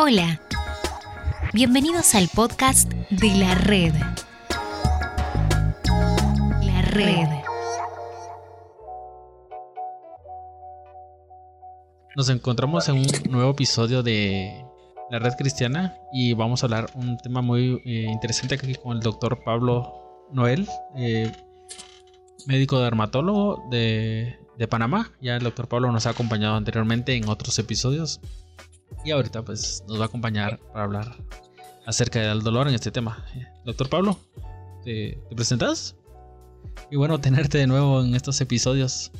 [0.00, 0.40] Hola,
[1.52, 3.92] bienvenidos al podcast de la red.
[6.62, 7.26] La red.
[12.14, 14.64] Nos encontramos en un nuevo episodio de
[15.10, 19.02] la red cristiana y vamos a hablar un tema muy eh, interesante aquí con el
[19.02, 21.32] doctor Pablo Noel, eh,
[22.46, 25.10] médico dermatólogo de, de Panamá.
[25.20, 28.20] Ya el doctor Pablo nos ha acompañado anteriormente en otros episodios
[29.04, 31.16] y ahorita pues nos va a acompañar para hablar
[31.86, 33.24] acerca del dolor en este tema.
[33.64, 34.18] Doctor Pablo,
[34.84, 35.96] ¿te, presentas?
[36.90, 39.10] Y bueno, tenerte de nuevo en estos episodios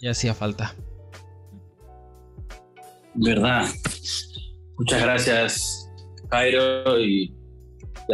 [0.00, 0.74] ya hacía falta.
[3.14, 3.66] Verdad.
[4.78, 5.90] Muchas gracias,
[6.30, 7.34] Jairo, y,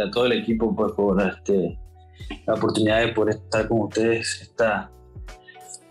[0.01, 1.77] a todo el equipo pues, por este,
[2.47, 4.89] la oportunidad de poder estar con ustedes esta,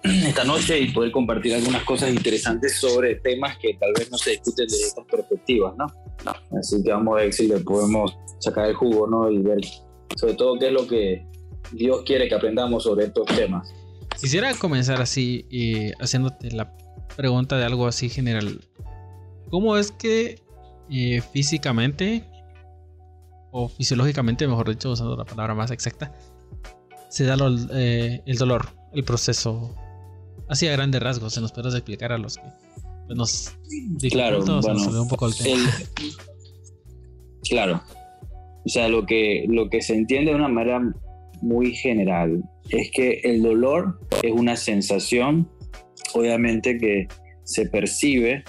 [0.26, 4.32] esta noche y poder compartir algunas cosas interesantes sobre temas que tal vez no se
[4.32, 5.86] discuten desde estas perspectivas, ¿no?
[6.58, 9.30] Así que vamos a ver si le podemos sacar el jugo, ¿no?
[9.30, 9.60] Y ver
[10.16, 11.24] sobre todo qué es lo que
[11.72, 13.72] Dios quiere que aprendamos sobre estos temas.
[14.20, 16.76] Quisiera comenzar así, y haciéndote la
[17.16, 18.60] pregunta de algo así general.
[19.50, 20.42] ¿Cómo es que
[20.90, 22.24] eh, físicamente,
[23.52, 26.12] o fisiológicamente, mejor dicho, usando la palabra más exacta,
[27.08, 27.36] se da
[27.74, 29.74] eh, el dolor, el proceso
[30.52, 32.44] así a grandes rasgos, se nos puede explicar a los que
[33.06, 33.56] pues, nos
[34.10, 35.70] claro, bueno, un poco el tema.
[37.48, 37.82] claro.
[38.64, 40.80] O sea, lo que, lo que se entiende de una manera
[41.40, 45.48] muy general es que el dolor es una sensación,
[46.14, 47.08] obviamente, que
[47.44, 48.44] se percibe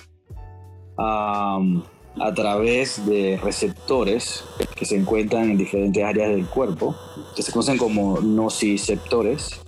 [0.98, 4.44] a través de receptores
[4.76, 6.96] que se encuentran en diferentes áreas del cuerpo,
[7.36, 9.60] que se conocen como nociceptores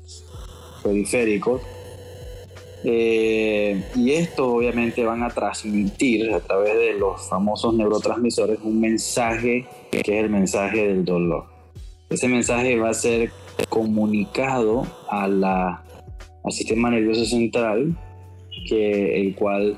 [0.83, 1.63] periféricos,
[2.87, 9.65] eh, y estos obviamente van a transmitir a través de los famosos neurotransmisores un mensaje
[9.89, 11.45] que es el mensaje del dolor.
[12.09, 13.31] Ese mensaje va a ser
[13.69, 15.83] comunicado a la,
[16.43, 17.97] al sistema nervioso central,
[18.69, 19.77] que, el cual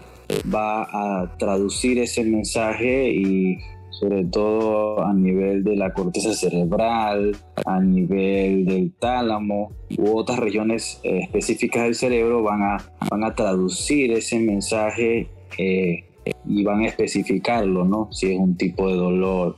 [0.54, 3.58] va a traducir ese mensaje y
[4.00, 7.36] sobre todo a nivel de la corteza cerebral,
[7.66, 12.78] a nivel del tálamo u otras regiones eh, específicas del cerebro van a,
[13.10, 16.04] van a traducir ese mensaje eh,
[16.46, 18.10] y van a especificarlo, ¿no?
[18.12, 19.56] Si es un tipo de dolor,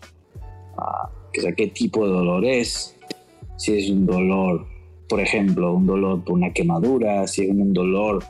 [0.77, 2.97] uh, sea, qué tipo de dolor es,
[3.57, 4.65] si es un dolor,
[5.07, 8.23] por ejemplo, un dolor por una quemadura, si es un dolor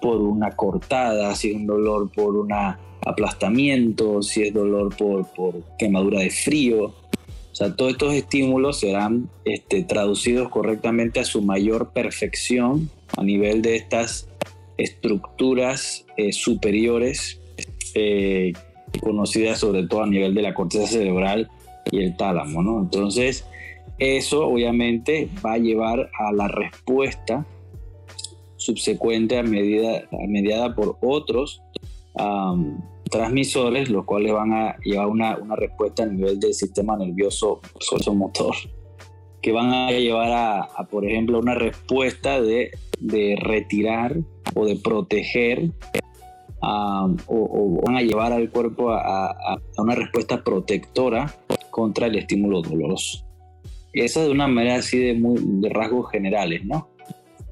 [0.00, 5.62] por una cortada, si es un dolor por una aplastamiento, si es dolor por, por
[5.78, 6.86] quemadura de frío.
[6.86, 13.62] O sea, todos estos estímulos serán este, traducidos correctamente a su mayor perfección a nivel
[13.62, 14.28] de estas
[14.76, 17.40] estructuras eh, superiores,
[17.94, 18.52] eh,
[19.00, 21.48] conocidas sobre todo a nivel de la corteza cerebral
[21.92, 22.62] y el tálamo.
[22.62, 22.80] ¿no?
[22.80, 23.46] Entonces,
[23.98, 27.46] eso obviamente va a llevar a la respuesta
[28.64, 31.60] subsecuente a medida, a mediada por otros
[33.10, 37.60] transmisores, los cuales van a llevar una, una respuesta a nivel del sistema nervioso
[38.14, 38.54] motor,
[39.42, 44.16] que van a llevar a, por ejemplo, una respuesta de, de, retirar
[44.54, 45.70] o de proteger,
[46.60, 51.34] o, van a llevar al cuerpo a, a, una respuesta protectora
[51.70, 53.26] contra el estímulo doloroso.
[53.92, 56.93] Esa de una manera así de, muy, de rasgos generales, ¿no?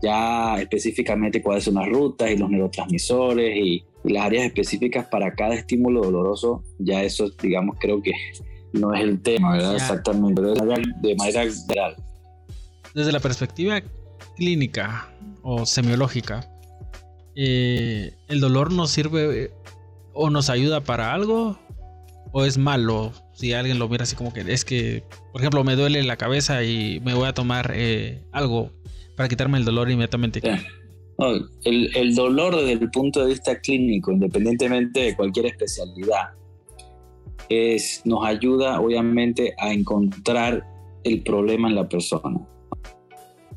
[0.02, 5.32] Ya específicamente cuáles son las rutas y los neurotransmisores y, y las áreas específicas para
[5.34, 8.12] cada estímulo doloroso, ya eso, digamos, creo que
[8.72, 9.74] no es el tema, ¿verdad?
[9.74, 11.96] Exactamente, pero de manera general.
[12.94, 13.80] Desde la perspectiva
[14.36, 15.08] clínica
[15.42, 16.48] o semiológica,
[17.34, 19.50] eh, ¿el dolor nos sirve
[20.12, 21.58] o nos ayuda para algo
[22.32, 23.12] o es malo?
[23.34, 26.62] Si alguien lo mira así como que es que, por ejemplo, me duele la cabeza
[26.64, 28.70] y me voy a tomar eh, algo
[29.16, 30.40] para quitarme el dolor inmediatamente
[31.64, 36.30] el, dolor desde el punto de vista clínico, independientemente de cualquier especialidad,
[37.48, 40.64] es, nos ayuda obviamente a encontrar
[41.04, 42.40] el problema en la persona.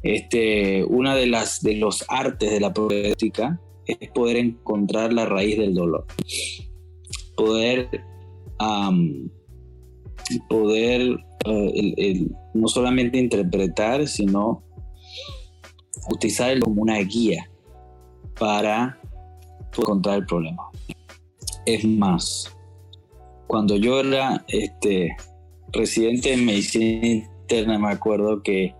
[0.04, 5.58] Este, una de las de los artes de la proética es poder encontrar la raíz
[5.58, 6.06] del dolor.
[7.36, 7.90] Poder,
[10.50, 14.64] poder eh, no solamente interpretar, sino
[16.10, 17.50] utilizarlo como una guía
[18.40, 19.00] para
[19.78, 20.63] encontrar el problema.
[21.66, 22.56] Es más,
[23.48, 25.16] cuando yo era este,
[25.74, 28.74] residente en medicina interna, me acuerdo que,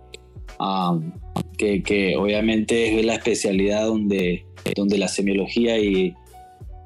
[0.60, 1.12] um,
[1.58, 4.46] que, obviamente es la especialidad donde,
[4.76, 6.14] donde la semiología y,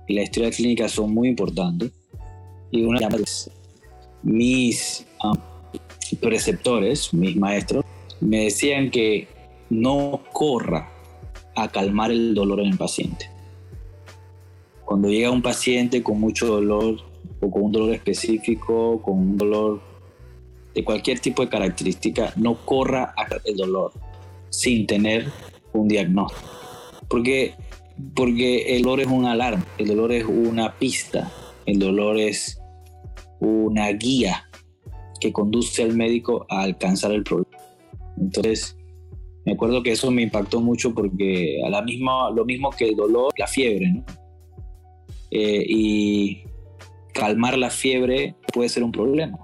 [0.08, 1.92] la historia clínica son muy importantes.
[2.72, 3.08] y una
[4.24, 5.36] mis um,
[6.18, 7.84] preceptores, mis maestros,
[8.20, 9.28] me decían que
[9.70, 10.90] no corra
[11.54, 13.30] a calmar el dolor en el paciente.
[14.84, 16.96] Cuando llega un paciente con mucho dolor
[17.40, 19.80] o con un dolor específico, con un dolor
[20.74, 23.92] de cualquier tipo de característica, no corra a el dolor
[24.50, 25.28] sin tener
[25.72, 26.48] un diagnóstico.
[27.08, 27.54] Porque,
[28.14, 31.30] porque el dolor es un alarma, el dolor es una pista,
[31.66, 32.60] el dolor es
[33.40, 34.48] una guía
[35.20, 37.58] que conduce al médico a alcanzar el problema.
[38.18, 38.76] Entonces,
[39.44, 42.96] me acuerdo que eso me impactó mucho porque a la misma, lo mismo que el
[42.96, 44.02] dolor, la fiebre.
[45.30, 46.42] Eh, y
[47.14, 49.38] calmar la fiebre puede ser un problema.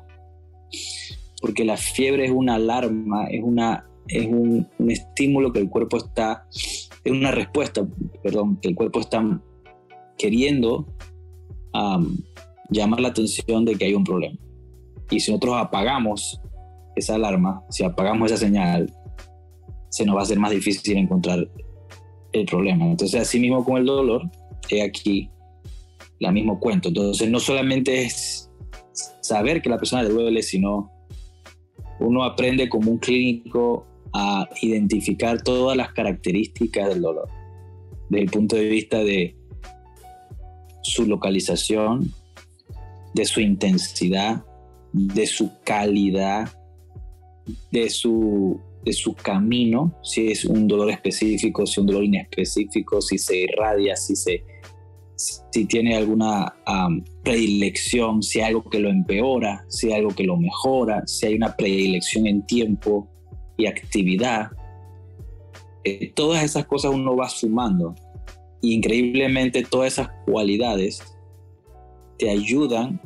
[1.40, 6.46] Porque la fiebre es una alarma, es, una, es un, estímulo que el cuerpo está,
[6.50, 7.86] es una respuesta,
[8.22, 9.22] perdón, que el cuerpo está
[10.18, 10.86] queriendo
[12.70, 14.38] llamar la atención de que hay un problema.
[15.10, 16.40] Y si nosotros apagamos
[16.96, 18.90] esa alarma, si apagamos esa señal,
[19.96, 21.48] se nos va a hacer más difícil encontrar
[22.30, 22.84] el problema.
[22.84, 24.30] Entonces, así mismo con el dolor,
[24.68, 25.30] he aquí
[26.18, 26.88] la mismo cuento.
[26.88, 28.50] Entonces, no solamente es
[29.22, 30.90] saber que la persona le duele, sino
[31.98, 37.30] uno aprende como un clínico a identificar todas las características del dolor,
[38.10, 39.34] desde el punto de vista de
[40.82, 42.12] su localización,
[43.14, 44.44] de su intensidad,
[44.92, 46.50] de su calidad,
[47.72, 53.18] de su de su camino, si es un dolor específico, si un dolor inespecífico, si
[53.18, 54.44] se irradia, si, se,
[55.16, 56.54] si tiene alguna
[57.24, 61.34] predilección, si hay algo que lo empeora, si hay algo que lo mejora, si hay
[61.34, 63.08] una predilección en tiempo
[63.56, 64.52] y actividad.
[65.82, 67.96] Eh, todas esas cosas uno va sumando.
[68.62, 71.02] Y increíblemente todas esas cualidades
[72.18, 73.00] te ayudan,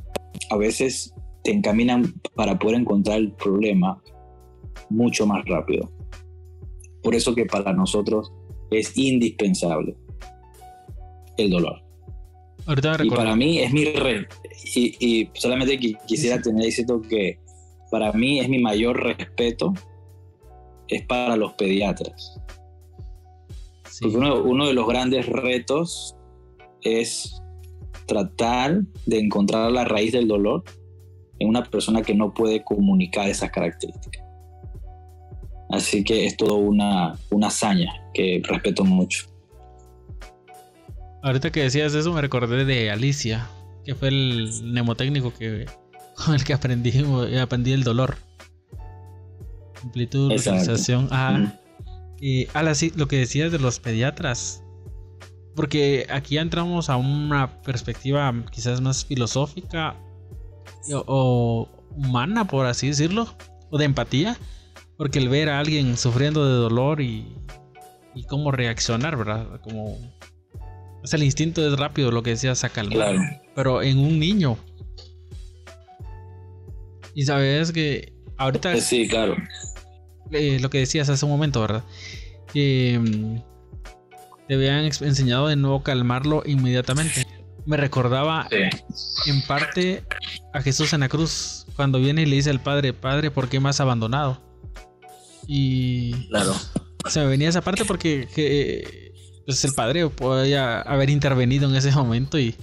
[0.51, 3.99] a veces te encaminan para poder encontrar el problema
[4.89, 5.91] mucho más rápido.
[7.03, 8.33] Por eso que para nosotros
[8.71, 9.97] es indispensable
[11.37, 11.83] el dolor.
[13.03, 14.27] y para mí es mi red.
[14.75, 17.39] Y, solamente quisiera tener diciendo que
[17.91, 19.73] para mí es mi mayor respeto
[20.89, 22.39] es para los pediatras.
[24.01, 26.17] Porque uno, uno de los grandes retos
[26.83, 27.41] es
[28.07, 30.65] tratar de encontrar la raíz del dolor
[31.39, 34.30] en una persona que no puede comunicar esas características.
[35.71, 39.27] Así que es todo una, hazaña que respeto mucho.
[41.23, 43.47] Ahorita que decías eso me recordé de Alicia,
[43.85, 45.67] que fue el mnemotécnico que,
[46.17, 46.93] con el que aprendí,
[47.41, 48.17] aprendí el dolor.
[49.83, 51.09] Amplitud, localización.
[51.11, 51.55] Ah,
[52.21, 52.49] y
[52.97, 54.65] lo que decías de los pediatras.
[55.55, 59.97] Porque aquí entramos a una perspectiva quizás más filosófica
[61.07, 63.27] o humana, por así decirlo,
[63.71, 64.37] o de empatía
[65.01, 67.27] porque el ver a alguien sufriendo de dolor y,
[68.15, 69.59] y cómo reaccionar, ¿verdad?
[69.63, 69.97] Como...
[71.03, 73.19] es el instinto es rápido, lo que decía saca Claro.
[73.55, 74.59] Pero en un niño.
[77.15, 78.75] Y sabes que ahorita...
[78.75, 79.37] Eh, sí, claro.
[80.33, 81.83] Eh, lo que decías hace un momento, ¿verdad?
[82.53, 83.37] Que mm,
[84.49, 87.27] te habían enseñado de nuevo calmarlo inmediatamente.
[87.65, 90.05] Me recordaba en parte
[90.53, 93.61] a Jesús en la cruz, cuando viene y le dice al Padre, Padre, ¿por qué
[93.61, 94.50] me has abandonado?
[95.53, 96.13] Y.
[96.29, 96.55] Claro.
[97.09, 98.29] Se me venía esa parte porque
[99.45, 102.55] pues el padre podía haber intervenido en ese momento y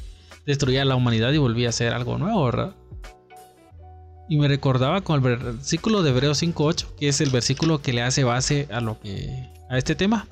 [0.46, 2.76] destruía la humanidad y volvía a ser algo nuevo, ¿verdad?
[4.30, 8.04] Y me recordaba con el versículo de Hebreos 5.8, que es el versículo que le
[8.04, 9.50] hace base a lo que.
[9.70, 10.26] a este tema.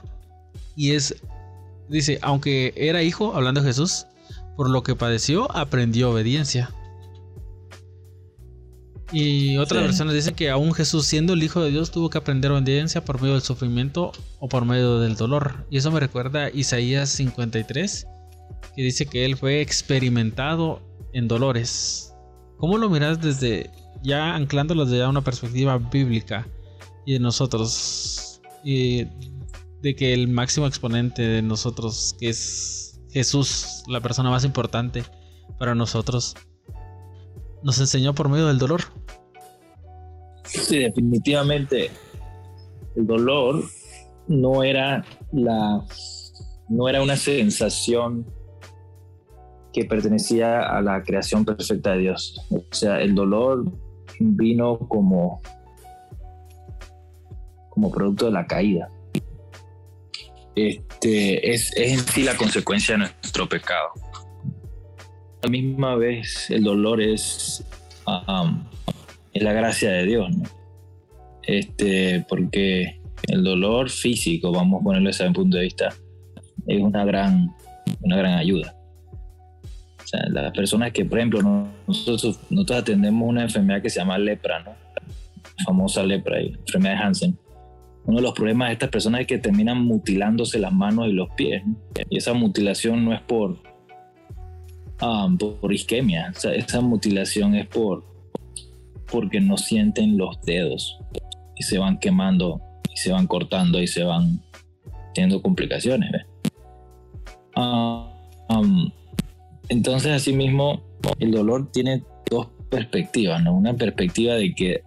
[0.77, 1.13] Y es.
[1.89, 4.07] Dice, aunque era hijo, hablando de Jesús,
[4.55, 6.71] por lo que padeció, aprendió obediencia.
[9.11, 12.51] Y otras versiones dicen que aún Jesús, siendo el Hijo de Dios, tuvo que aprender
[12.51, 15.65] obediencia por medio del sufrimiento o por medio del dolor.
[15.69, 18.07] Y eso me recuerda a Isaías 53,
[18.75, 20.81] que dice que él fue experimentado
[21.13, 22.13] en dolores.
[22.57, 23.69] ¿Cómo lo miras desde
[24.01, 26.47] ya anclándolo desde una perspectiva bíblica
[27.05, 28.41] y de nosotros?
[28.63, 29.05] Y
[29.81, 35.03] de que el máximo exponente de nosotros, que es Jesús, la persona más importante
[35.59, 36.33] para nosotros,
[37.65, 38.81] nos enseñó por medio del dolor.
[40.43, 41.89] Sí, definitivamente
[42.95, 43.63] el dolor
[44.27, 45.03] no era
[45.33, 45.83] la
[46.69, 48.25] no era una sensación
[49.73, 52.39] que pertenecía a la creación perfecta de Dios.
[52.51, 53.65] O sea, el dolor
[54.19, 55.41] vino como
[57.69, 58.89] como producto de la caída.
[60.55, 63.89] Este, es, es en sí la consecuencia de nuestro pecado
[65.45, 67.63] la misma vez el dolor es,
[68.07, 68.63] um,
[69.31, 70.43] es la gracia de Dios, ¿no?
[71.43, 75.93] Este, porque el dolor físico, vamos a ponerlo desde un punto de vista,
[76.65, 77.53] es una gran,
[78.01, 78.75] una gran ayuda.
[80.03, 84.17] O sea, las personas que, por ejemplo, nosotros, nosotros atendemos una enfermedad que se llama
[84.17, 84.71] lepra, ¿no?
[84.71, 87.39] La famosa lepra, enfermedad de Hansen.
[88.05, 91.29] Uno de los problemas de estas personas es que terminan mutilándose las manos y los
[91.35, 91.61] pies.
[92.09, 93.59] Y esa mutilación no es por,
[94.99, 98.03] por isquemia, esa mutilación es por
[99.11, 100.97] porque no sienten los dedos
[101.55, 102.59] y se van quemando
[102.93, 104.41] y se van cortando y se van
[105.13, 106.25] teniendo complicaciones.
[107.55, 108.11] Ah,
[108.49, 108.91] um,
[109.69, 110.83] entonces, asimismo,
[111.19, 113.41] el dolor tiene dos perspectivas.
[113.45, 114.81] Una perspectiva de que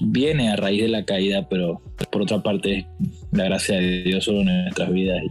[0.00, 2.86] viene a raíz de la caída, pero por otra parte,
[3.32, 5.22] la gracia de Dios sobre nuestras vidas.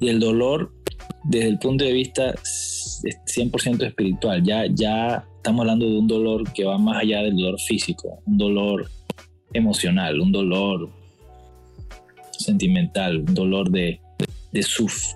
[0.00, 0.72] Y el dolor,
[1.24, 6.64] desde el punto de vista 100% espiritual, ya, ya estamos hablando de un dolor que
[6.64, 8.90] va más allá del dolor físico, un dolor
[9.52, 10.90] emocional, un dolor
[12.30, 14.00] sentimental, un dolor de,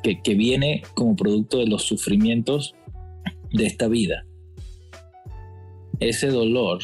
[0.03, 2.75] que, que viene como producto de los sufrimientos
[3.53, 4.25] de esta vida.
[5.99, 6.81] Ese dolor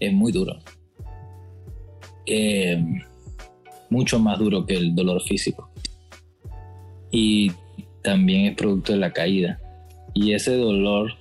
[0.00, 0.58] es muy duro.
[2.26, 2.82] Eh,
[3.90, 5.70] mucho más duro que el dolor físico.
[7.16, 7.52] Y
[8.02, 9.60] también es producto de la caída.
[10.14, 11.12] Y ese dolor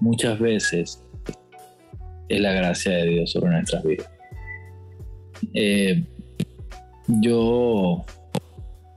[0.00, 1.00] muchas veces
[2.28, 4.10] es la gracia de Dios sobre nuestras vidas.
[5.54, 6.02] Eh,
[7.06, 8.04] yo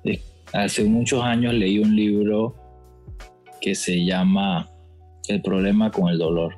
[0.04, 0.20] eh,
[0.52, 2.56] hace muchos años leí un libro
[3.62, 4.68] que se llama
[5.28, 6.56] El problema con el dolor.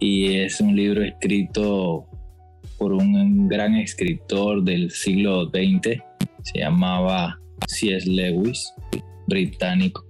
[0.00, 2.08] Y es un libro escrito
[2.78, 6.02] por un gran escritor del siglo XX,
[6.44, 8.08] se llamaba C.S.
[8.08, 8.72] Lewis,
[9.26, 10.04] británico.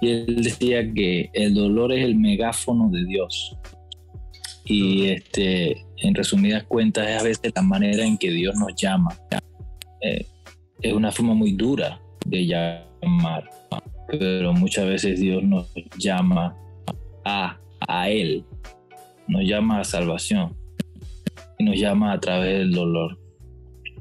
[0.00, 3.56] Y él decía que el dolor es el megáfono de Dios.
[4.64, 9.16] Y este, en resumidas cuentas, es a veces la manera en que Dios nos llama.
[10.00, 10.26] Eh,
[10.80, 13.48] es una forma muy dura de llamar,
[14.08, 16.56] pero muchas veces Dios nos llama
[17.24, 18.44] a, a Él,
[19.28, 20.56] nos llama a salvación
[21.58, 23.18] y nos llama a través del dolor,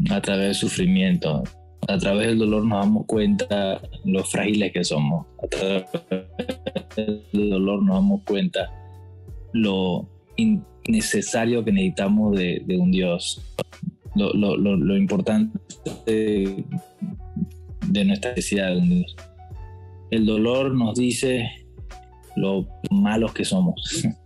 [0.10, 1.44] a través del sufrimiento,
[1.88, 5.26] a través del dolor nos damos cuenta lo frágiles que somos.
[5.44, 5.86] A través
[7.34, 8.72] del dolor nos damos cuenta
[9.54, 13.42] lo innecesario que necesitamos de, un Dios.
[14.16, 15.58] Lo, importante
[16.06, 16.66] de,
[18.06, 19.16] nuestra necesidad de un Dios.
[20.12, 21.50] El dolor nos dice
[22.36, 24.04] lo malos que somos.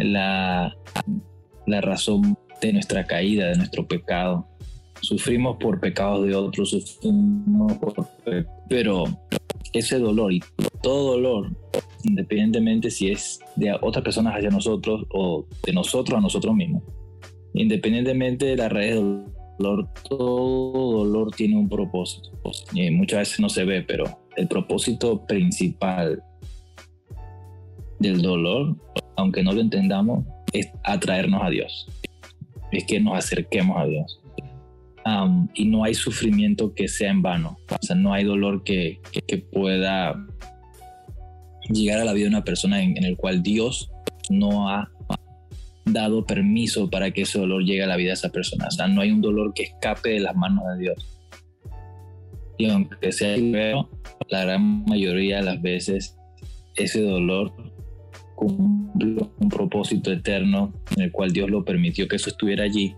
[0.00, 0.76] La,
[1.66, 4.46] la razón de nuestra caída, de nuestro pecado
[5.00, 7.72] sufrimos por pecados de otros, sufrimos
[8.68, 9.04] pero
[9.72, 10.42] ese dolor y
[10.82, 11.50] todo dolor,
[12.04, 16.82] independientemente si es de otras personas hacia nosotros o de nosotros a nosotros mismos,
[17.54, 19.24] independientemente de la raíz del
[19.58, 22.30] dolor, todo dolor tiene un propósito.
[22.72, 24.04] Y muchas veces no se ve, pero
[24.36, 26.22] el propósito principal
[27.98, 28.76] del dolor,
[29.16, 31.86] aunque no lo entendamos, es atraernos a Dios.
[32.70, 34.20] Es que nos acerquemos a Dios
[35.54, 37.58] y no hay sufrimiento que sea en vano.
[37.70, 40.14] O sea, no hay dolor que, que, pueda
[41.70, 43.90] llegar a la vida de una persona en, el cual Dios
[44.30, 44.90] no ha
[45.84, 48.66] dado permiso para que ese dolor llegue a la vida de esa persona.
[48.68, 51.06] O sea, no hay un dolor que escape de las manos de Dios.
[52.58, 53.88] Y aunque sea feo,
[54.28, 56.16] la gran mayoría de las veces
[56.76, 57.52] ese dolor
[58.34, 62.94] cumple un propósito eterno en el cual Dios lo permitió que eso estuviera allí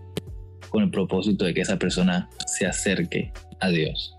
[0.71, 4.15] con el propósito de que esa persona se acerque a Dios.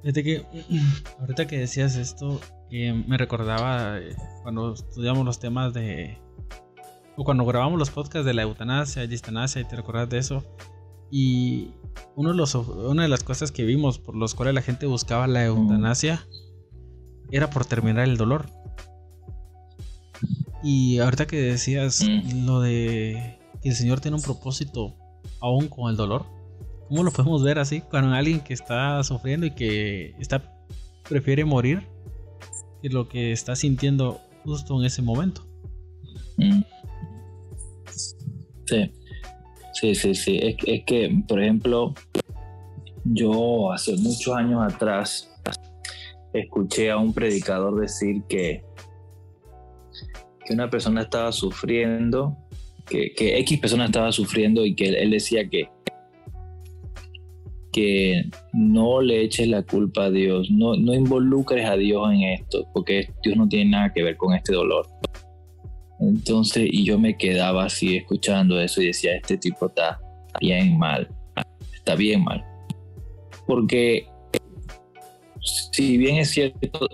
[0.00, 0.44] Fíjate que
[1.20, 6.18] ahorita que decías esto, me recordaba eh, cuando estudiamos los temas de.
[7.16, 10.42] o cuando grabamos los podcasts de la eutanasia y distanasia, y te recordás de eso.
[11.10, 11.74] Y
[12.16, 15.26] uno de los, una de las cosas que vimos por los cuales la gente buscaba
[15.26, 16.26] la eutanasia
[17.30, 18.46] era por terminar el dolor.
[20.64, 22.46] Y ahorita que decías mm.
[22.46, 24.94] lo de que el Señor tiene un propósito
[25.40, 26.26] aún con el dolor.
[26.88, 27.80] ¿Cómo lo podemos ver así?
[27.80, 30.42] Cuando alguien que está sufriendo y que está
[31.08, 31.86] prefiere morir
[32.80, 35.46] que lo que está sintiendo justo en ese momento.
[36.36, 36.62] Mm.
[38.66, 38.92] Sí,
[39.74, 40.38] sí, sí, sí.
[40.42, 41.94] Es, que, por ejemplo,
[43.04, 45.30] yo hace muchos años atrás
[46.32, 48.64] escuché a un predicador decir que,
[50.44, 52.36] que una persona estaba sufriendo
[53.14, 55.68] que, X persona estaba sufriendo y que él decía que,
[57.72, 62.66] que no le eches la culpa a Dios, no, no involucres a Dios en esto,
[62.72, 64.86] porque Dios no tiene nada que ver con este dolor.
[66.00, 70.00] Entonces, y yo me quedaba así escuchando eso y decía, este tipo está
[70.40, 71.08] bien mal,
[71.72, 72.44] está bien mal.
[73.46, 74.06] Porque
[75.72, 76.88] si bien es cierto,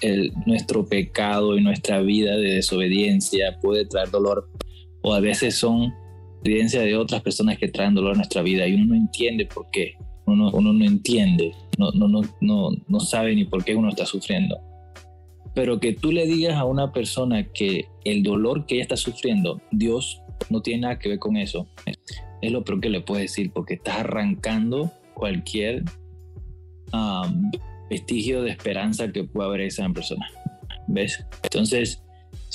[0.00, 4.48] el, nuestro pecado y nuestra vida de desobediencia puede traer dolor,
[5.06, 5.94] o a veces son
[6.42, 9.70] evidencia de otras personas que traen dolor a nuestra vida y uno no entiende por
[9.70, 9.94] qué,
[10.26, 14.58] uno, uno no entiende, no, no, no, no, sabe ni por qué uno está sufriendo.
[15.54, 19.60] Pero que tú le digas a una persona que el dolor que ella está sufriendo,
[19.70, 20.20] Dios
[20.50, 21.68] no tiene nada que ver con eso,
[22.42, 25.84] es lo peor que le puedes decir porque estás arrancando cualquier
[27.88, 30.26] vestigio de esperanza que pueda haber esa persona.
[30.88, 31.24] ¿Ves?
[31.44, 32.02] Entonces,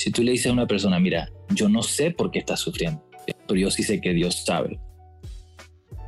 [0.02, 3.04] si tú le dices a una persona, mira, yo no sé por qué estás sufriendo,
[3.48, 4.80] pero yo sí sé que Dios sabe.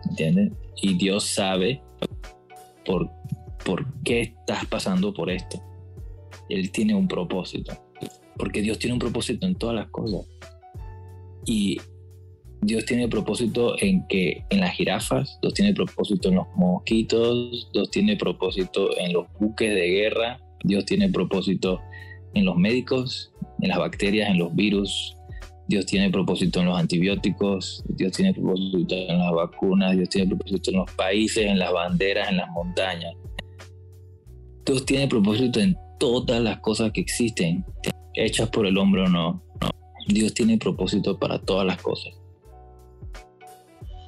[0.10, 0.52] ¿Entiendes?
[0.82, 1.80] Y Dios sabe
[2.86, 3.12] por,
[3.64, 5.62] por qué estás pasando por esto.
[6.50, 7.72] Él tiene un propósito.
[8.36, 10.26] Porque Dios tiene un propósito en todas las cosas.
[11.46, 11.78] Y
[12.62, 17.92] Dios tiene propósito en que en las jirafas, Dios tiene propósito en los mosquitos, Dios
[17.92, 21.80] tiene propósito en los buques de guerra, Dios tiene propósito
[22.34, 25.16] en los médicos, en las bacterias, en los virus,
[25.68, 30.72] Dios tiene propósito en los antibióticos, Dios tiene propósito en las vacunas, Dios tiene propósito
[30.72, 33.14] en los países, en las banderas, en las montañas.
[34.66, 37.66] Dios tiene propósito en todas las cosas que existen,
[38.14, 39.44] hechas por el hombre o no.
[40.08, 42.14] Dios tiene propósito para todas las cosas.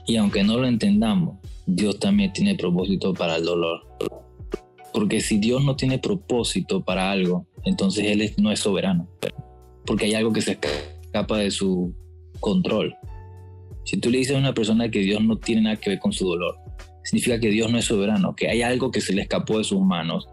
[0.06, 3.88] Y aunque no lo entendamos, Dios también tiene propósito para el dolor.
[4.96, 9.10] Porque si Dios no tiene propósito para algo, entonces Él no es soberano.
[9.86, 11.94] Porque hay algo que se escapa de su
[12.40, 12.96] control.
[13.84, 16.14] Si tú le dices a una persona que Dios no tiene nada que ver con
[16.14, 16.56] su dolor,
[17.04, 19.82] significa que Dios no es soberano, que hay algo que se le escapó de sus
[19.82, 20.30] manos.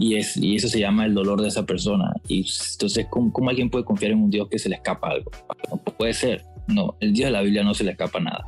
[0.00, 2.12] Y, es, y eso se llama el dolor de esa persona.
[2.26, 5.30] Y entonces, ¿cómo, ¿cómo, alguien puede confiar en un Dios que se le escapa algo?
[5.70, 6.44] No puede ser.
[6.66, 8.44] No, el Dios de la Biblia no se le escapa nada.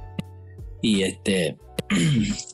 [0.82, 1.56] Y, este,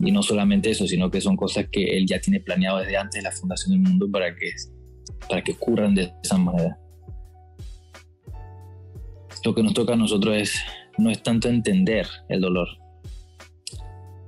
[0.00, 3.22] y no solamente eso, sino que son cosas que él ya tiene planeado desde antes
[3.22, 4.50] de la fundación del mundo para que,
[5.28, 6.78] para que ocurran de esa manera.
[9.44, 10.54] Lo que nos toca a nosotros es,
[10.98, 12.68] no es tanto entender el dolor,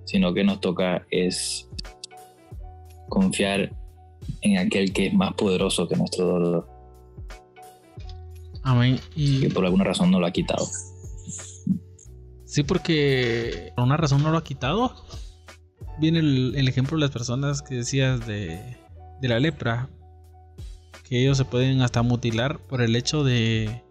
[0.04, 1.68] sino que nos toca es
[3.08, 3.70] confiar
[4.40, 6.68] en aquel que es más poderoso que nuestro dolor.
[8.62, 8.98] Amén.
[9.14, 10.66] Y que por alguna razón no lo ha quitado.
[12.54, 14.94] Sí, porque por una razón no lo ha quitado.
[15.98, 18.76] Viene el, ejemplo de las personas que decías de,
[19.20, 19.88] de, la lepra.
[21.02, 23.82] Que ellos se pueden hasta mutilar por el hecho de,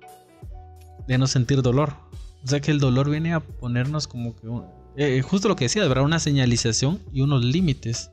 [1.09, 1.95] de no sentir dolor.
[2.41, 4.47] O sea que el dolor viene a ponernos como que...
[4.95, 6.05] Eh, justo lo que decías, ¿verdad?
[6.05, 8.11] Una señalización y unos límites.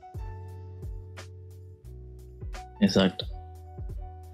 [2.81, 3.25] Exacto.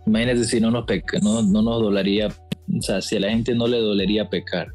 [0.08, 2.30] Imagínate si no nos, peca, no, no nos dolería,
[2.76, 4.74] o sea, si a la gente no le dolería pecar,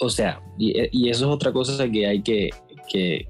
[0.00, 2.50] o sea, y, eso es otra cosa que hay que,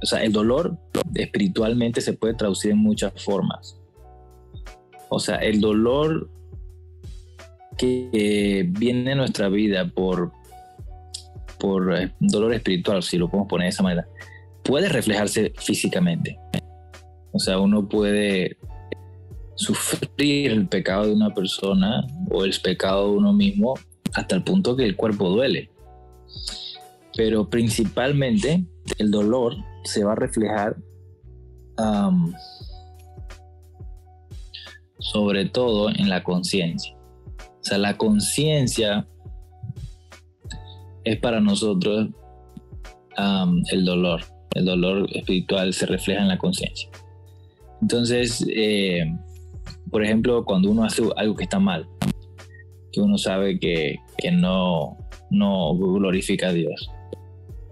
[0.03, 0.77] o sea, el dolor
[1.15, 3.79] espiritualmente se puede traducir en muchas formas.
[5.09, 6.29] O sea, el dolor
[7.79, 10.33] que viene en nuestra vida por,
[11.59, 14.09] por eh, dolor espiritual, si lo podemos poner de esa manera,
[14.63, 16.39] puede reflejarse físicamente.
[17.33, 18.57] O sea, uno puede
[19.57, 23.75] sufrir el pecado de una persona o el pecado de uno mismo
[24.15, 25.71] hasta el punto que el cuerpo duele.
[27.17, 28.65] Pero principalmente
[28.99, 30.77] el dolor se va a reflejar
[34.99, 36.97] sobre todo en la conciencia.
[37.39, 39.09] O sea, la conciencia
[41.05, 42.09] es para nosotros
[43.71, 44.23] el dolor.
[44.55, 46.89] El dolor espiritual se refleja en la conciencia.
[47.83, 49.05] Entonces, eh,
[49.91, 51.89] por ejemplo, cuando uno hace algo que está mal,
[52.93, 54.97] que uno sabe que, que no,
[55.31, 56.91] no glorifica a Dios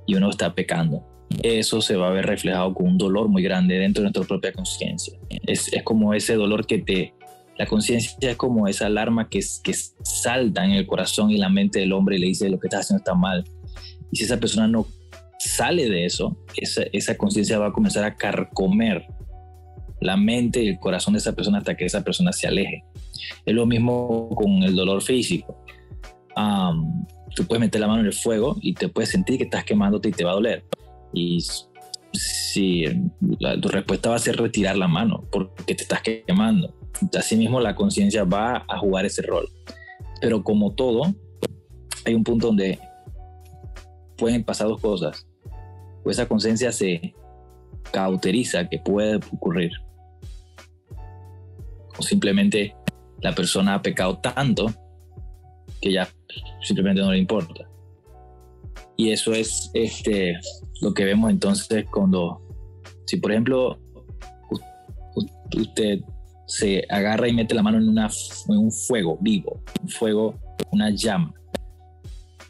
[0.07, 1.07] y uno está pecando.
[1.43, 4.53] Eso se va a ver reflejado con un dolor muy grande dentro de nuestra propia
[4.53, 5.19] conciencia.
[5.47, 7.15] Es, es, como ese dolor que te...
[7.57, 11.81] La conciencia es como esa alarma que, que salta en el corazón y la mente
[11.81, 13.45] del hombre y le dice lo que estás haciendo está mal.
[14.11, 14.87] Y si esa persona no
[15.39, 19.07] sale de eso, esa, esa conciencia va a comenzar a carcomer
[20.01, 22.85] la mente y el corazón de esa persona hasta que esa persona se aleje.
[23.47, 25.62] Es lo mismo con el dolor físico.
[26.35, 30.09] Tú puedes meter la mano en el fuego y te puedes sentir que estás quemándote
[30.09, 30.65] y te va a doler.
[31.13, 31.45] Y
[32.13, 32.85] si
[33.61, 36.75] tu respuesta va a ser retirar la mano porque te estás quemando.
[37.19, 39.49] Asimismo, la conciencia va a jugar ese rol.
[40.21, 41.15] Pero como todo,
[42.05, 42.79] hay un punto donde
[44.17, 45.27] pueden pasar dos cosas.
[46.05, 47.15] O esa conciencia se
[47.91, 49.73] cauteriza que puede ocurrir.
[51.99, 52.75] O simplemente
[53.21, 54.67] la persona ha pecado tanto
[55.81, 56.09] que ya
[56.63, 57.69] simplemente no le importa.
[58.97, 60.39] Y eso es este,
[60.81, 62.41] lo que vemos entonces cuando,
[63.07, 63.79] si por ejemplo
[65.57, 66.01] usted
[66.47, 68.11] se agarra y mete la mano en, una,
[68.49, 70.35] en un fuego vivo, un fuego,
[70.71, 71.35] una llama.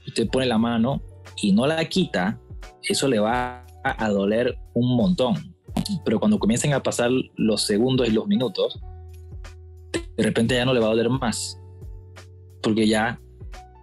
[0.06, 1.02] Usted pone la mano
[1.40, 2.40] y no la quita,
[2.82, 5.54] eso le va a doler un montón.
[6.04, 8.80] Pero cuando comiencen a pasar los segundos y los minutos,
[10.16, 11.58] de repente ya no le va a doler más,
[12.62, 13.20] porque ya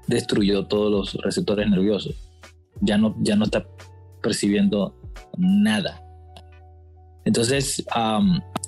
[0.09, 2.15] destruyó todos los receptores nerviosos.
[2.81, 3.65] Ya no, ya no está
[4.21, 4.95] percibiendo
[5.37, 6.01] nada.
[7.25, 7.85] Entonces,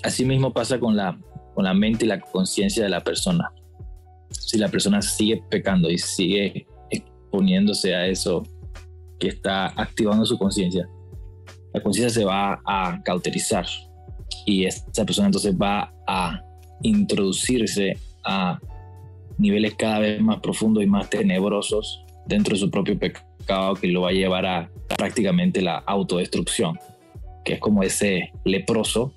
[0.04, 1.19] así mismo pasa con la,
[1.56, 3.51] con la mente y la conciencia de la persona.
[4.30, 8.43] Si la persona sigue pecando y sigue exponiéndose a eso
[9.19, 10.88] que está activando su conciencia,
[11.73, 13.65] la conciencia se va a cauterizar
[14.45, 16.39] y esa persona entonces va a
[16.84, 18.60] introducirse a
[19.41, 24.01] niveles cada vez más profundos y más tenebrosos dentro de su propio pecado que lo
[24.01, 26.80] va a llevar a prácticamente la autodestrucción,
[27.43, 29.13] que es como ese leproso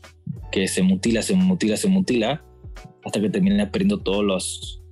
[0.51, 2.43] que se mutila, se mutila, se mutila
[3.05, 4.83] hasta que termina perdiendo todos los,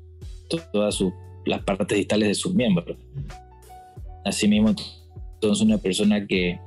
[0.73, 1.12] todas sus,
[1.47, 2.99] las partes distales de sus miembros.
[4.25, 4.75] Asimismo,
[5.35, 6.61] entonces una persona que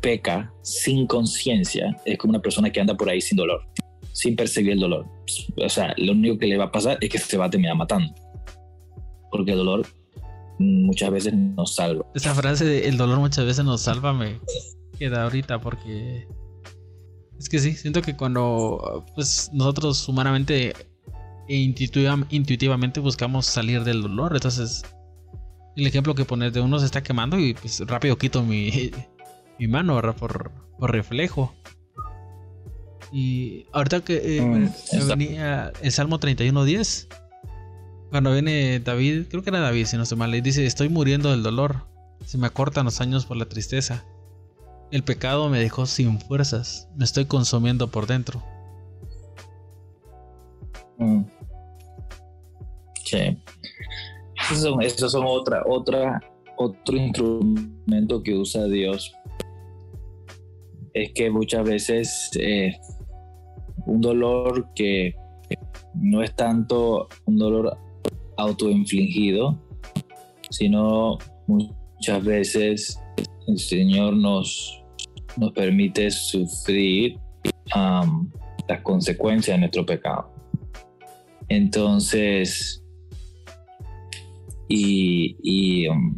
[0.00, 3.62] peca sin conciencia es como una persona que anda por ahí sin dolor
[4.12, 5.06] sin perseguir el dolor.
[5.56, 7.76] O sea, lo único que le va a pasar es que se va a terminar
[7.76, 8.14] matando.
[9.30, 9.86] Porque el dolor
[10.58, 12.04] muchas veces nos salva.
[12.14, 14.38] Esa frase de el dolor muchas veces nos salva me
[14.98, 16.26] queda ahorita porque
[17.38, 20.74] es que sí, siento que cuando pues nosotros humanamente
[21.48, 24.82] e intuitivamente buscamos salir del dolor, entonces
[25.76, 28.90] el ejemplo que pones de uno se está quemando y pues rápido quito mi,
[29.58, 31.52] mi mano Por, por reflejo.
[33.12, 37.08] Y ahorita que eh, mm, venía el Salmo 31.10,
[38.10, 41.30] cuando viene David, creo que era David, si no estoy mal, le dice, estoy muriendo
[41.30, 41.86] del dolor,
[42.24, 44.04] se me acortan los años por la tristeza.
[44.90, 48.42] El pecado me dejó sin fuerzas, me estoy consumiendo por dentro.
[50.98, 51.22] Mm.
[53.04, 53.38] Sí.
[54.80, 56.20] Esos son, otra, otra,
[56.56, 59.12] otro instrumento que usa Dios.
[60.94, 62.72] Es que muchas veces eh,
[63.86, 65.14] un dolor que
[65.94, 67.76] no es tanto un dolor
[68.36, 69.58] autoinfligido,
[70.50, 73.00] sino muchas veces
[73.46, 74.82] el Señor nos,
[75.36, 77.18] nos permite sufrir
[78.68, 80.30] las consecuencias de nuestro pecado.
[81.48, 82.82] Entonces,
[84.68, 86.16] y, um,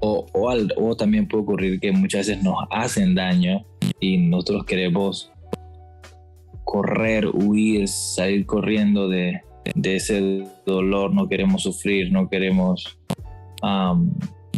[0.00, 3.64] o, o también puede ocurrir que muchas veces nos hacen daño
[4.00, 5.32] y nosotros queremos
[6.74, 9.42] correr, huir, salir corriendo de,
[9.80, 12.98] ese dolor, no queremos sufrir, no queremos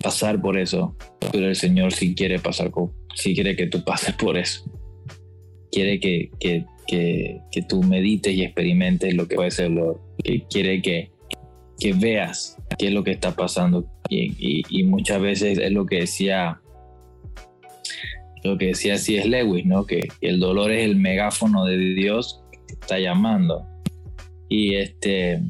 [0.03, 0.97] pasar por eso,
[1.31, 2.73] pero el Señor sí quiere pasar,
[3.15, 4.65] sí quiere que tú pases por eso.
[5.71, 10.01] Quiere que, que, que, tú medites y experimentes lo que ser el dolor.
[10.49, 11.11] quiere que,
[11.79, 13.85] que veas qué es lo que está pasando.
[14.09, 16.63] Y, y muchas veces es lo que decía
[18.45, 19.85] lo que decía así es Lewis, ¿no?
[19.85, 23.67] Que, el dolor es el megáfono de Dios que te está llamando.
[24.49, 25.43] Y este,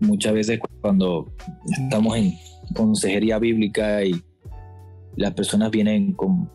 [0.00, 1.32] muchas veces cuando
[1.70, 2.34] estamos en
[2.74, 4.20] consejería bíblica y
[5.16, 6.50] las personas vienen con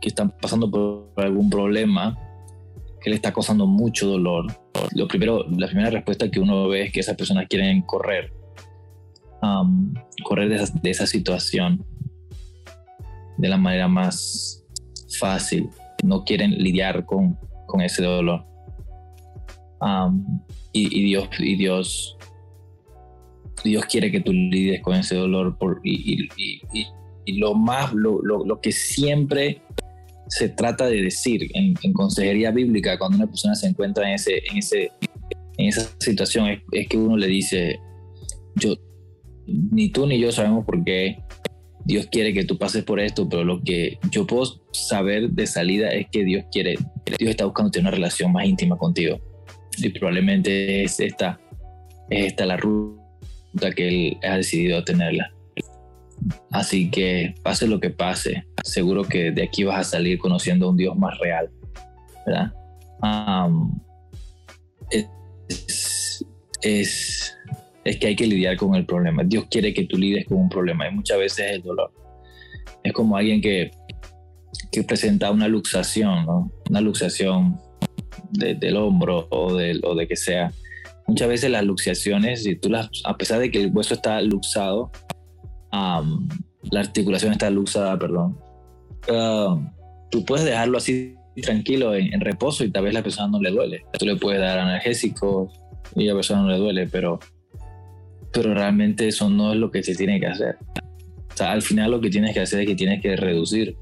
[0.00, 2.18] que están pasando por algún problema
[3.00, 4.46] que le está causando mucho dolor.
[4.94, 8.32] Lo primero, la primera respuesta que uno ve es que esas personas quieren correr,
[10.24, 11.84] correr de esa situación
[13.38, 14.64] de la manera más
[15.18, 15.68] fácil.
[16.04, 18.44] No quieren lidiar con, con ese dolor.
[20.72, 22.16] y, Dios, y Dios,
[23.64, 26.28] Dios quiere que tú lidies con ese dolor por, y,
[27.38, 29.60] lo más, lo, lo, que siempre
[30.28, 34.58] se trata de decir en, consejería bíblica cuando una persona se encuentra en, ese, en,
[34.58, 34.92] ese,
[35.58, 37.80] en esa situación es, es que uno le dice,
[38.54, 38.74] yo,
[39.46, 41.18] ni tú ni yo sabemos por qué
[41.86, 45.90] Dios quiere que tú pases por esto, pero lo que yo puedo saber de salida
[45.90, 46.74] es que Dios quiere,
[47.18, 49.20] Dios está buscando tener una relación más íntima contigo.
[49.78, 51.38] Y probablemente es esta,
[52.10, 55.32] es esta la ruta que Él ha decidido tenerla.
[56.50, 60.70] Así que pase lo que pase, seguro que de aquí vas a salir conociendo a
[60.70, 61.48] un Dios más real,
[62.26, 62.52] ¿verdad?
[64.90, 66.24] es,
[66.62, 67.35] es
[67.98, 69.22] que hay que lidiar con el problema.
[69.24, 71.92] Dios quiere que tú lides con un problema y muchas veces el dolor.
[72.82, 73.70] Es como alguien que,
[74.72, 76.52] que presenta una luxación, ¿no?
[76.68, 77.60] una luxación
[78.30, 80.52] del hombro o de, o de que sea.
[81.06, 84.90] Muchas veces las luxaciones, si tú las, a pesar de que el hueso está luxado,
[85.70, 88.38] la articulación está luxada, perdón,
[90.10, 93.84] tú puedes dejarlo así tranquilo en, reposo y tal vez la persona no le duele.
[93.98, 95.52] Tú le puedes dar analgésicos
[95.94, 97.18] y a la persona no le duele, pero,
[98.36, 100.58] pero realmente eso no es lo que se tiene que hacer.
[101.32, 103.74] O sea, al final lo que tienes que hacer es que tienes que reducir,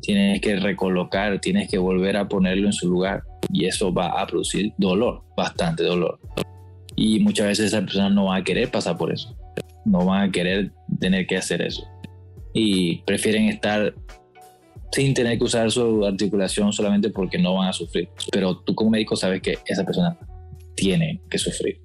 [0.00, 4.26] tienes que recolocar, tienes que volver a ponerlo en su lugar y eso va a
[4.28, 6.20] producir dolor, bastante dolor.
[6.94, 9.36] Y muchas veces esa persona no va a querer pasar por eso,
[9.84, 11.84] no va a querer tener que hacer eso.
[12.54, 13.92] Y prefieren estar
[14.92, 18.08] sin tener que usar su articulación solamente porque no van a sufrir.
[18.30, 20.16] Pero tú como médico sabes que esa persona
[20.76, 21.80] tiene que sufrir.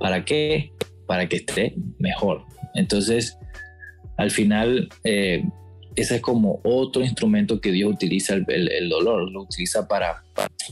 [0.00, 0.72] ¿Para qué?
[1.06, 2.42] Para que esté mejor.
[2.74, 3.38] Entonces,
[4.16, 5.44] al final, eh,
[5.94, 10.24] ese es como otro instrumento que Dios utiliza el, dolor, lo utiliza para,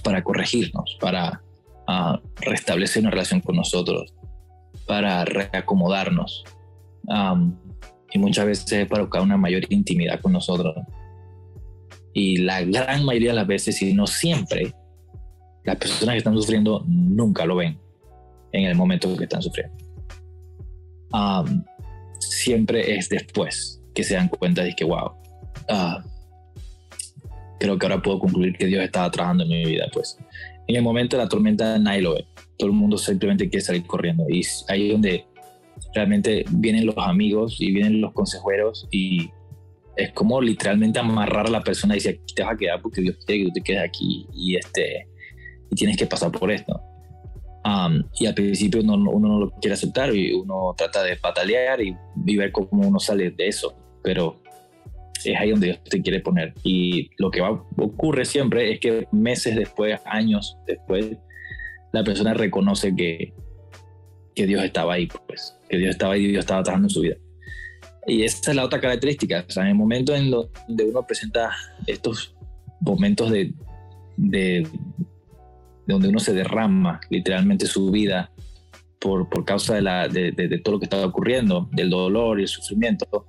[0.03, 1.43] para, corregirnos, para
[1.87, 4.15] ah, restablecer una relación con nosotros,
[4.87, 6.45] para reacomodarnos.
[8.11, 10.75] y muchas veces para buscar una mayor intimidad con nosotros.
[12.15, 14.73] Y la gran mayoría de las veces, si no siempre,
[15.65, 17.79] las personas que están sufriendo nunca lo ven
[18.53, 19.75] en el momento que están sufriendo.
[22.21, 25.13] siempre es después que se dan cuenta de que, wow,
[25.69, 26.03] ah,
[27.59, 29.87] creo que ahora puedo concluir que Dios estaba trabajando en mi vida.
[29.93, 30.19] Pues
[30.67, 32.15] en el momento de la tormenta nadie lo.
[32.57, 34.25] Todo el mundo simplemente quiere salir corriendo.
[34.29, 35.25] Y ahí es donde
[35.95, 39.31] realmente vienen los amigos y vienen los consejeros y
[39.97, 43.01] es como literalmente amarrar a la persona y decir, aquí te vas a quedar porque
[43.01, 45.09] Dios quiere que tú te quedes aquí y, este,
[45.71, 46.81] y tienes que pasar por esto.
[48.19, 51.97] Y al principio uno, uno, no lo quiere aceptar y uno trata de patalear y,
[52.37, 54.41] ver cómo uno sale de eso, pero
[55.25, 56.55] es ahí donde Dios te quiere poner.
[56.63, 61.17] Y lo que va, ocurre siempre es que meses después, años después,
[61.93, 63.35] la persona reconoce que,
[64.35, 67.01] que Dios estaba ahí, pues, que Dios estaba ahí y Dios estaba trabajando en su
[67.01, 67.17] vida.
[68.07, 69.45] Y esa es la otra característica.
[69.47, 71.51] O sea, en el momento en donde uno presenta
[71.87, 72.35] estos
[72.81, 73.53] momentos de,
[74.17, 74.67] de,
[75.89, 78.31] donde uno se derrama literalmente su vida
[79.01, 82.43] por, por causa de, la, de, de, todo lo que estaba ocurriendo, del dolor y
[82.43, 83.27] el sufrimiento,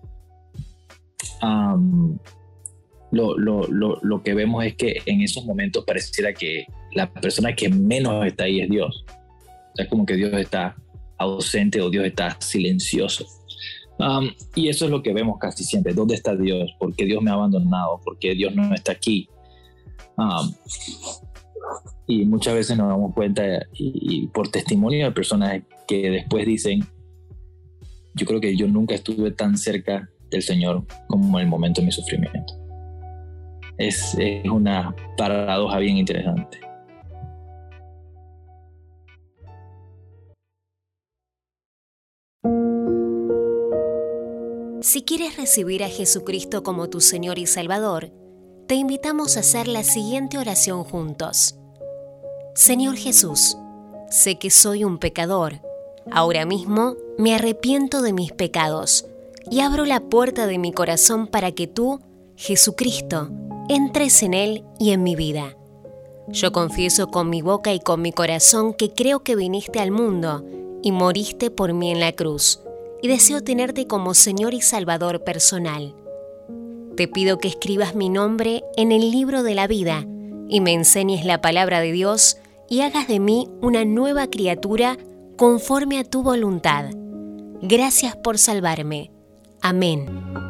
[3.11, 7.55] lo, lo, lo, lo, que vemos es que en esos momentos pareciera que la persona
[7.55, 9.05] que menos está ahí es Dios.
[9.07, 10.75] O sea, como que Dios está
[11.17, 13.25] ausente o Dios está silencioso
[14.55, 15.93] y eso es lo que vemos casi siempre.
[15.93, 16.71] ¿Dónde está Dios?
[16.79, 17.99] ¿Por qué Dios me ha abandonado?
[18.03, 19.27] ¿Por qué Dios no está aquí?
[22.07, 26.81] Y muchas veces nos damos cuenta y, por testimonio de personas que después dicen,
[28.15, 31.85] yo creo que yo nunca estuve tan cerca del Señor como en el momento de
[31.85, 32.53] mi sufrimiento.
[33.77, 36.59] Es, es una paradoja bien interesante.
[44.81, 48.11] Si quieres recibir a Jesucristo como tu Señor y Salvador,
[48.67, 51.58] te invitamos a hacer la siguiente oración juntos.
[52.59, 53.55] Señor Jesús,
[54.09, 55.61] sé que soy un pecador.
[56.11, 59.05] Ahora mismo me arrepiento de mis pecados
[59.49, 62.01] y abro la puerta de mi corazón para que tú,
[62.35, 63.29] Jesucristo,
[63.69, 65.55] entres en él y en mi vida.
[66.27, 70.43] Yo confieso con mi boca y con mi corazón que creo que viniste al mundo
[70.83, 72.59] y moriste por mí en la cruz
[73.01, 75.95] y deseo tenerte como Señor y Salvador personal.
[76.97, 80.05] Te pido que escribas mi nombre en el libro de la vida
[80.49, 82.35] y me enseñes la palabra de Dios
[82.69, 84.97] y hagas de mí una nueva criatura
[85.37, 86.91] conforme a tu voluntad.
[87.61, 89.11] Gracias por salvarme.
[89.61, 90.48] Amén.